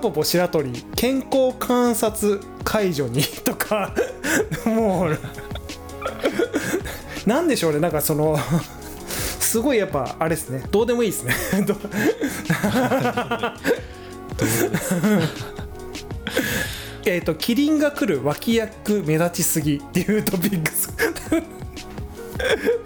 [0.02, 3.94] タンポポ白鳥健康観察解除に とか
[4.66, 5.20] もう
[7.28, 7.80] なんでしょうね。
[7.80, 8.36] なんかその
[9.40, 10.64] すごいやっぱあれですね。
[10.72, 11.36] どうでもいい ですね
[17.06, 20.92] えっとキリンが来る脇役目立ちすぎっていうトピックス。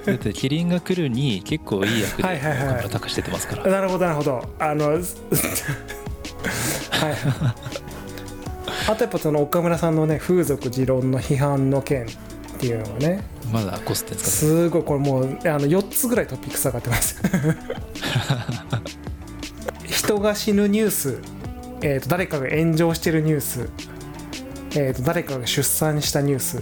[0.05, 3.65] だってキリンが来るに結構いい役ではいはいはい岡村隆史出てますから。
[3.71, 4.49] なるほどなるほど。
[4.59, 4.99] あの
[6.99, 7.15] はい。
[8.87, 12.07] あとやっぱその岡村さんのね風俗持論の批判の件っ
[12.59, 17.21] ていうのがねまだこすってんですかすごいこれもうあの4つぐらいトピックス上がってます。
[19.85, 21.19] 人が死ぬニュース、
[21.81, 23.69] えー、と誰かが炎上してるニュース、
[24.75, 26.61] えー、と誰かが出産したニュース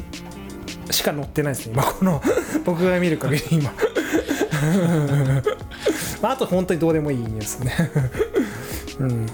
[0.92, 2.22] しか載ってないですね今この
[2.64, 3.74] 僕が見る限り今。
[6.22, 7.92] まあ、あと本当にどうでもいいニュースね。
[9.00, 9.26] うん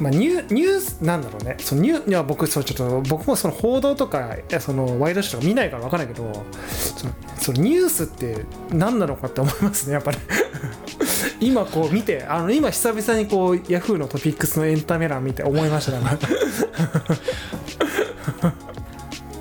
[0.00, 1.56] まあ、ニュニュースなんだろうね。
[1.58, 10.18] そのニュいや僕そうちょっと僕もその報道とかそのワイドショーとか見ないから分からないけどそのそのニュースって何なのかって思いますねやっぱり。
[11.40, 16.18] 今こう見てあの今久々にこうヤフーのトピックスのエンタメ欄見て思いましたね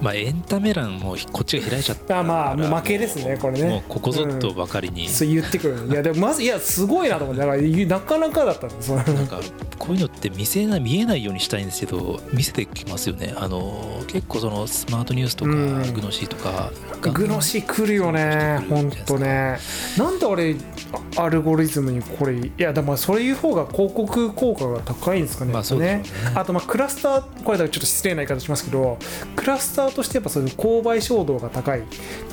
[0.01, 3.69] まあエンタメ欄もこっちが開いちゃったあまあもう負けですねこれね。
[3.69, 7.41] もうここぞっとばかりに、そう言ってくるいやでもまずいやすごいなと思って。
[7.41, 8.93] だからなかなかだったんです。
[8.93, 9.39] なんか
[9.77, 13.33] こういうのって見せな見えないようにしたいんですけど見せてきますよね。
[13.37, 15.93] あの結構そのスマートニュースとか、うん。
[15.93, 16.71] グノシーとか
[17.13, 19.57] グノシー来るよねほんとね。
[19.97, 20.55] なんであれ
[20.93, 26.03] あアルゴリズムにこれいやでもそういう方が広告効果が高いんですかね,、まあね。
[26.35, 28.97] あとまあクラスターこれだとちょっと失礼な言い方しますけど
[29.35, 31.83] クラスターとしてやっぱそういう購買衝動が高い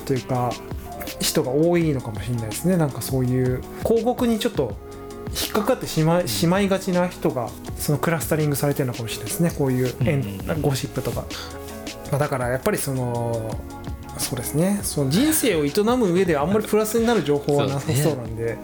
[0.05, 0.51] というか
[1.19, 2.77] 人が多いのかもしれないですね。
[2.77, 4.75] なんかそういう広告にちょっと
[5.35, 9.51] 引っかかってしまいしまいがちな人がそのクラスタリングされてるのかもしれないですね。
[9.57, 10.61] こういうエンうん。
[10.61, 11.25] ゴシップとか、
[12.11, 13.51] まあ、だからやっぱりその
[14.17, 14.79] そうですね。
[14.83, 18.57] その人生を営む上ではあんまりプラスになる情報はなさそうなんで。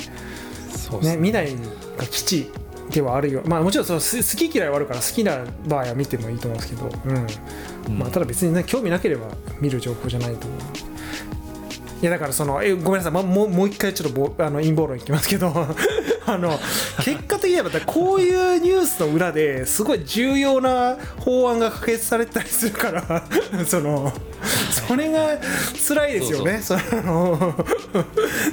[0.69, 1.17] そうね。
[1.17, 1.55] 見ない
[1.97, 2.51] が基地
[2.89, 3.41] ではあるよ。
[3.45, 7.27] まあもちろんそのす好き嫌いはあるから好きな場合は見てもいいと思うんですけど、うん。
[7.87, 7.99] うん。
[7.99, 9.27] まあ、ただ別にね興味なければ
[9.59, 10.59] 見る情報じゃないと思う。
[12.01, 15.53] いやだからそのえごめんなさい、ま、もうもう一回ちょっとぼあの陰謀論いきますけど
[16.25, 16.59] あの
[17.03, 23.27] 結果的にはやっぱこういうニュースの裏ですごい重要な法案が可決されてたりするから
[23.65, 24.13] その
[24.87, 25.37] それが
[25.87, 26.59] 辛いですよね。
[26.61, 27.55] その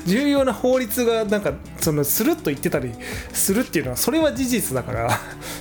[0.07, 2.93] 重要な法律がなんかそのスルッと言ってたり
[3.33, 5.21] するっていうのはそれは事実だから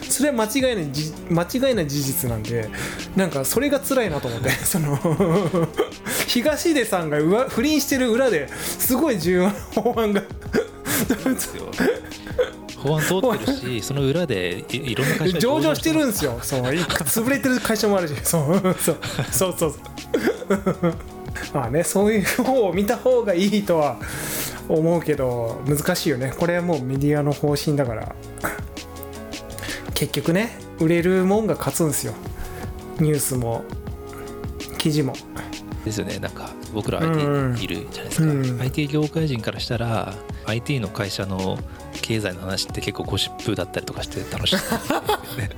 [0.09, 2.69] それは間違いないじ間違いない事実なんで
[3.15, 4.97] なんかそれが辛いなと思って その
[6.27, 10.21] 東出さんが不倫してる裏ですごい重要な法案が
[12.77, 16.39] 法案通ってるしその裏でいいろんな会社が 上場してるんですよ。
[16.41, 18.15] そうい潰れてる会社もあるし。
[18.23, 18.97] そうそう
[19.31, 19.75] そうそうそ
[20.87, 20.93] う。
[21.53, 23.97] まあねそういう方を見た方がいいとは
[24.69, 26.33] 思うけど難しいよね。
[26.37, 28.15] これはもうメディアの方針だから。
[29.93, 32.13] 結局ね売れるもんが勝つんですよ。
[32.99, 33.63] ニュースも
[34.77, 35.13] 記事も。
[35.83, 36.19] ですよね。
[36.19, 38.61] なんか僕らうんうん IT いるじゃないですか、うん。
[38.61, 40.13] IT 業界人からしたら
[40.45, 41.57] IT の会社の
[42.01, 44.55] 経済の話って結構ゴシップだったりとかして楽しい。
[44.55, 44.99] ですよ
[45.37, 45.49] ね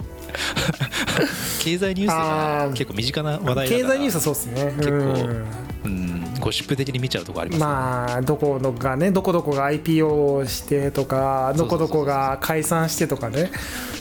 [1.63, 4.73] 経済ニュースあがー結構身近な話題経済ニュースはそうですね。
[4.77, 5.47] 結構うん
[5.83, 7.59] うんゴシップ的に見ちゃうとこあります。
[7.59, 13.51] よね、まあどこのがねどこどこが IPO してとかどこどこが解散してとかね。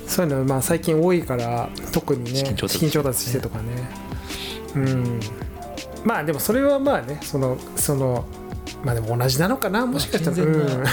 [0.07, 3.65] そういうのまあ最近多いから特にね資金調達資金調達してとかね。
[4.77, 5.21] うん
[6.05, 8.25] まあでもそれはまあねそのその
[8.83, 10.85] まあでも同じなのかなもしかしたら、うん。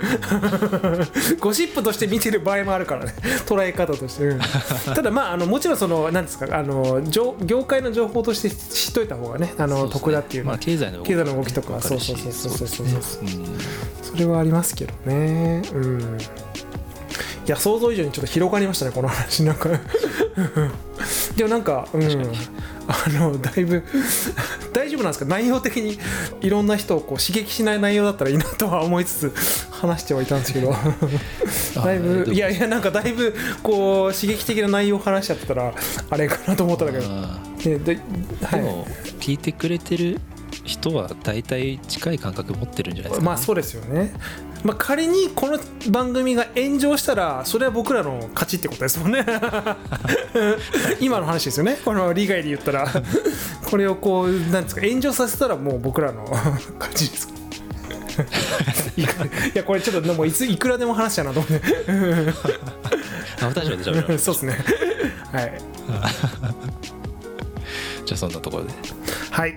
[1.40, 3.14] ゴシップとして見てる場合もあるからね
[3.46, 4.40] 捉え方として、うん。
[4.94, 9.90] ただまああのもちろんそのなんですかあの業業界の情報として知っといた方がねあのね。
[9.90, 12.86] 得だっていうまあ、経済の動きとかわかるしそうそうそうそうそう。
[12.86, 13.30] ですね。
[14.02, 15.62] それはありますけどね。
[15.72, 16.18] うん。
[17.46, 19.42] いや想像以上にちょっと広がりましたねこの話。
[19.42, 19.68] なんか。
[21.36, 22.00] でもなんかうん。
[22.02, 22.38] 確かに
[22.92, 23.84] あのだいぶ
[24.72, 25.24] 大丈夫なんですか？
[25.26, 25.98] 内容的に
[26.40, 30.74] いろんな人をこう刺激しない内容だったらいいなとは思いつつ話してはいたんですけど。
[30.74, 35.72] あだいぶいやいやなんかだいぶこう刺激的な内容を話しちゃってたら
[36.10, 37.06] あれかなと思ったんだけど。
[37.08, 38.02] あでではい。
[38.02, 38.86] ーでも
[39.20, 40.18] 聞いてくれてる
[40.64, 44.12] 人は大体近い感覚持ってるんじゃないですか、ね、まあそうですよね。
[44.64, 45.58] まあ、仮にこの
[45.90, 49.24] 番組が炎上したらそれは僕らの勝ちってことですもんね。
[51.00, 51.78] 今の話ですよね。
[51.84, 52.88] この利害で言ったら。
[53.64, 56.24] これをこうなんですか炎上させたらもう僕らの
[56.78, 57.28] 勝ちです。
[58.96, 59.02] い
[59.54, 61.62] やこれちょっともういついくらでも話しちゃうなと思って。
[63.40, 64.58] あ確かに確かにそうですね。
[65.32, 65.52] はい。
[68.04, 68.70] じゃあそんなところで。
[69.30, 69.56] はい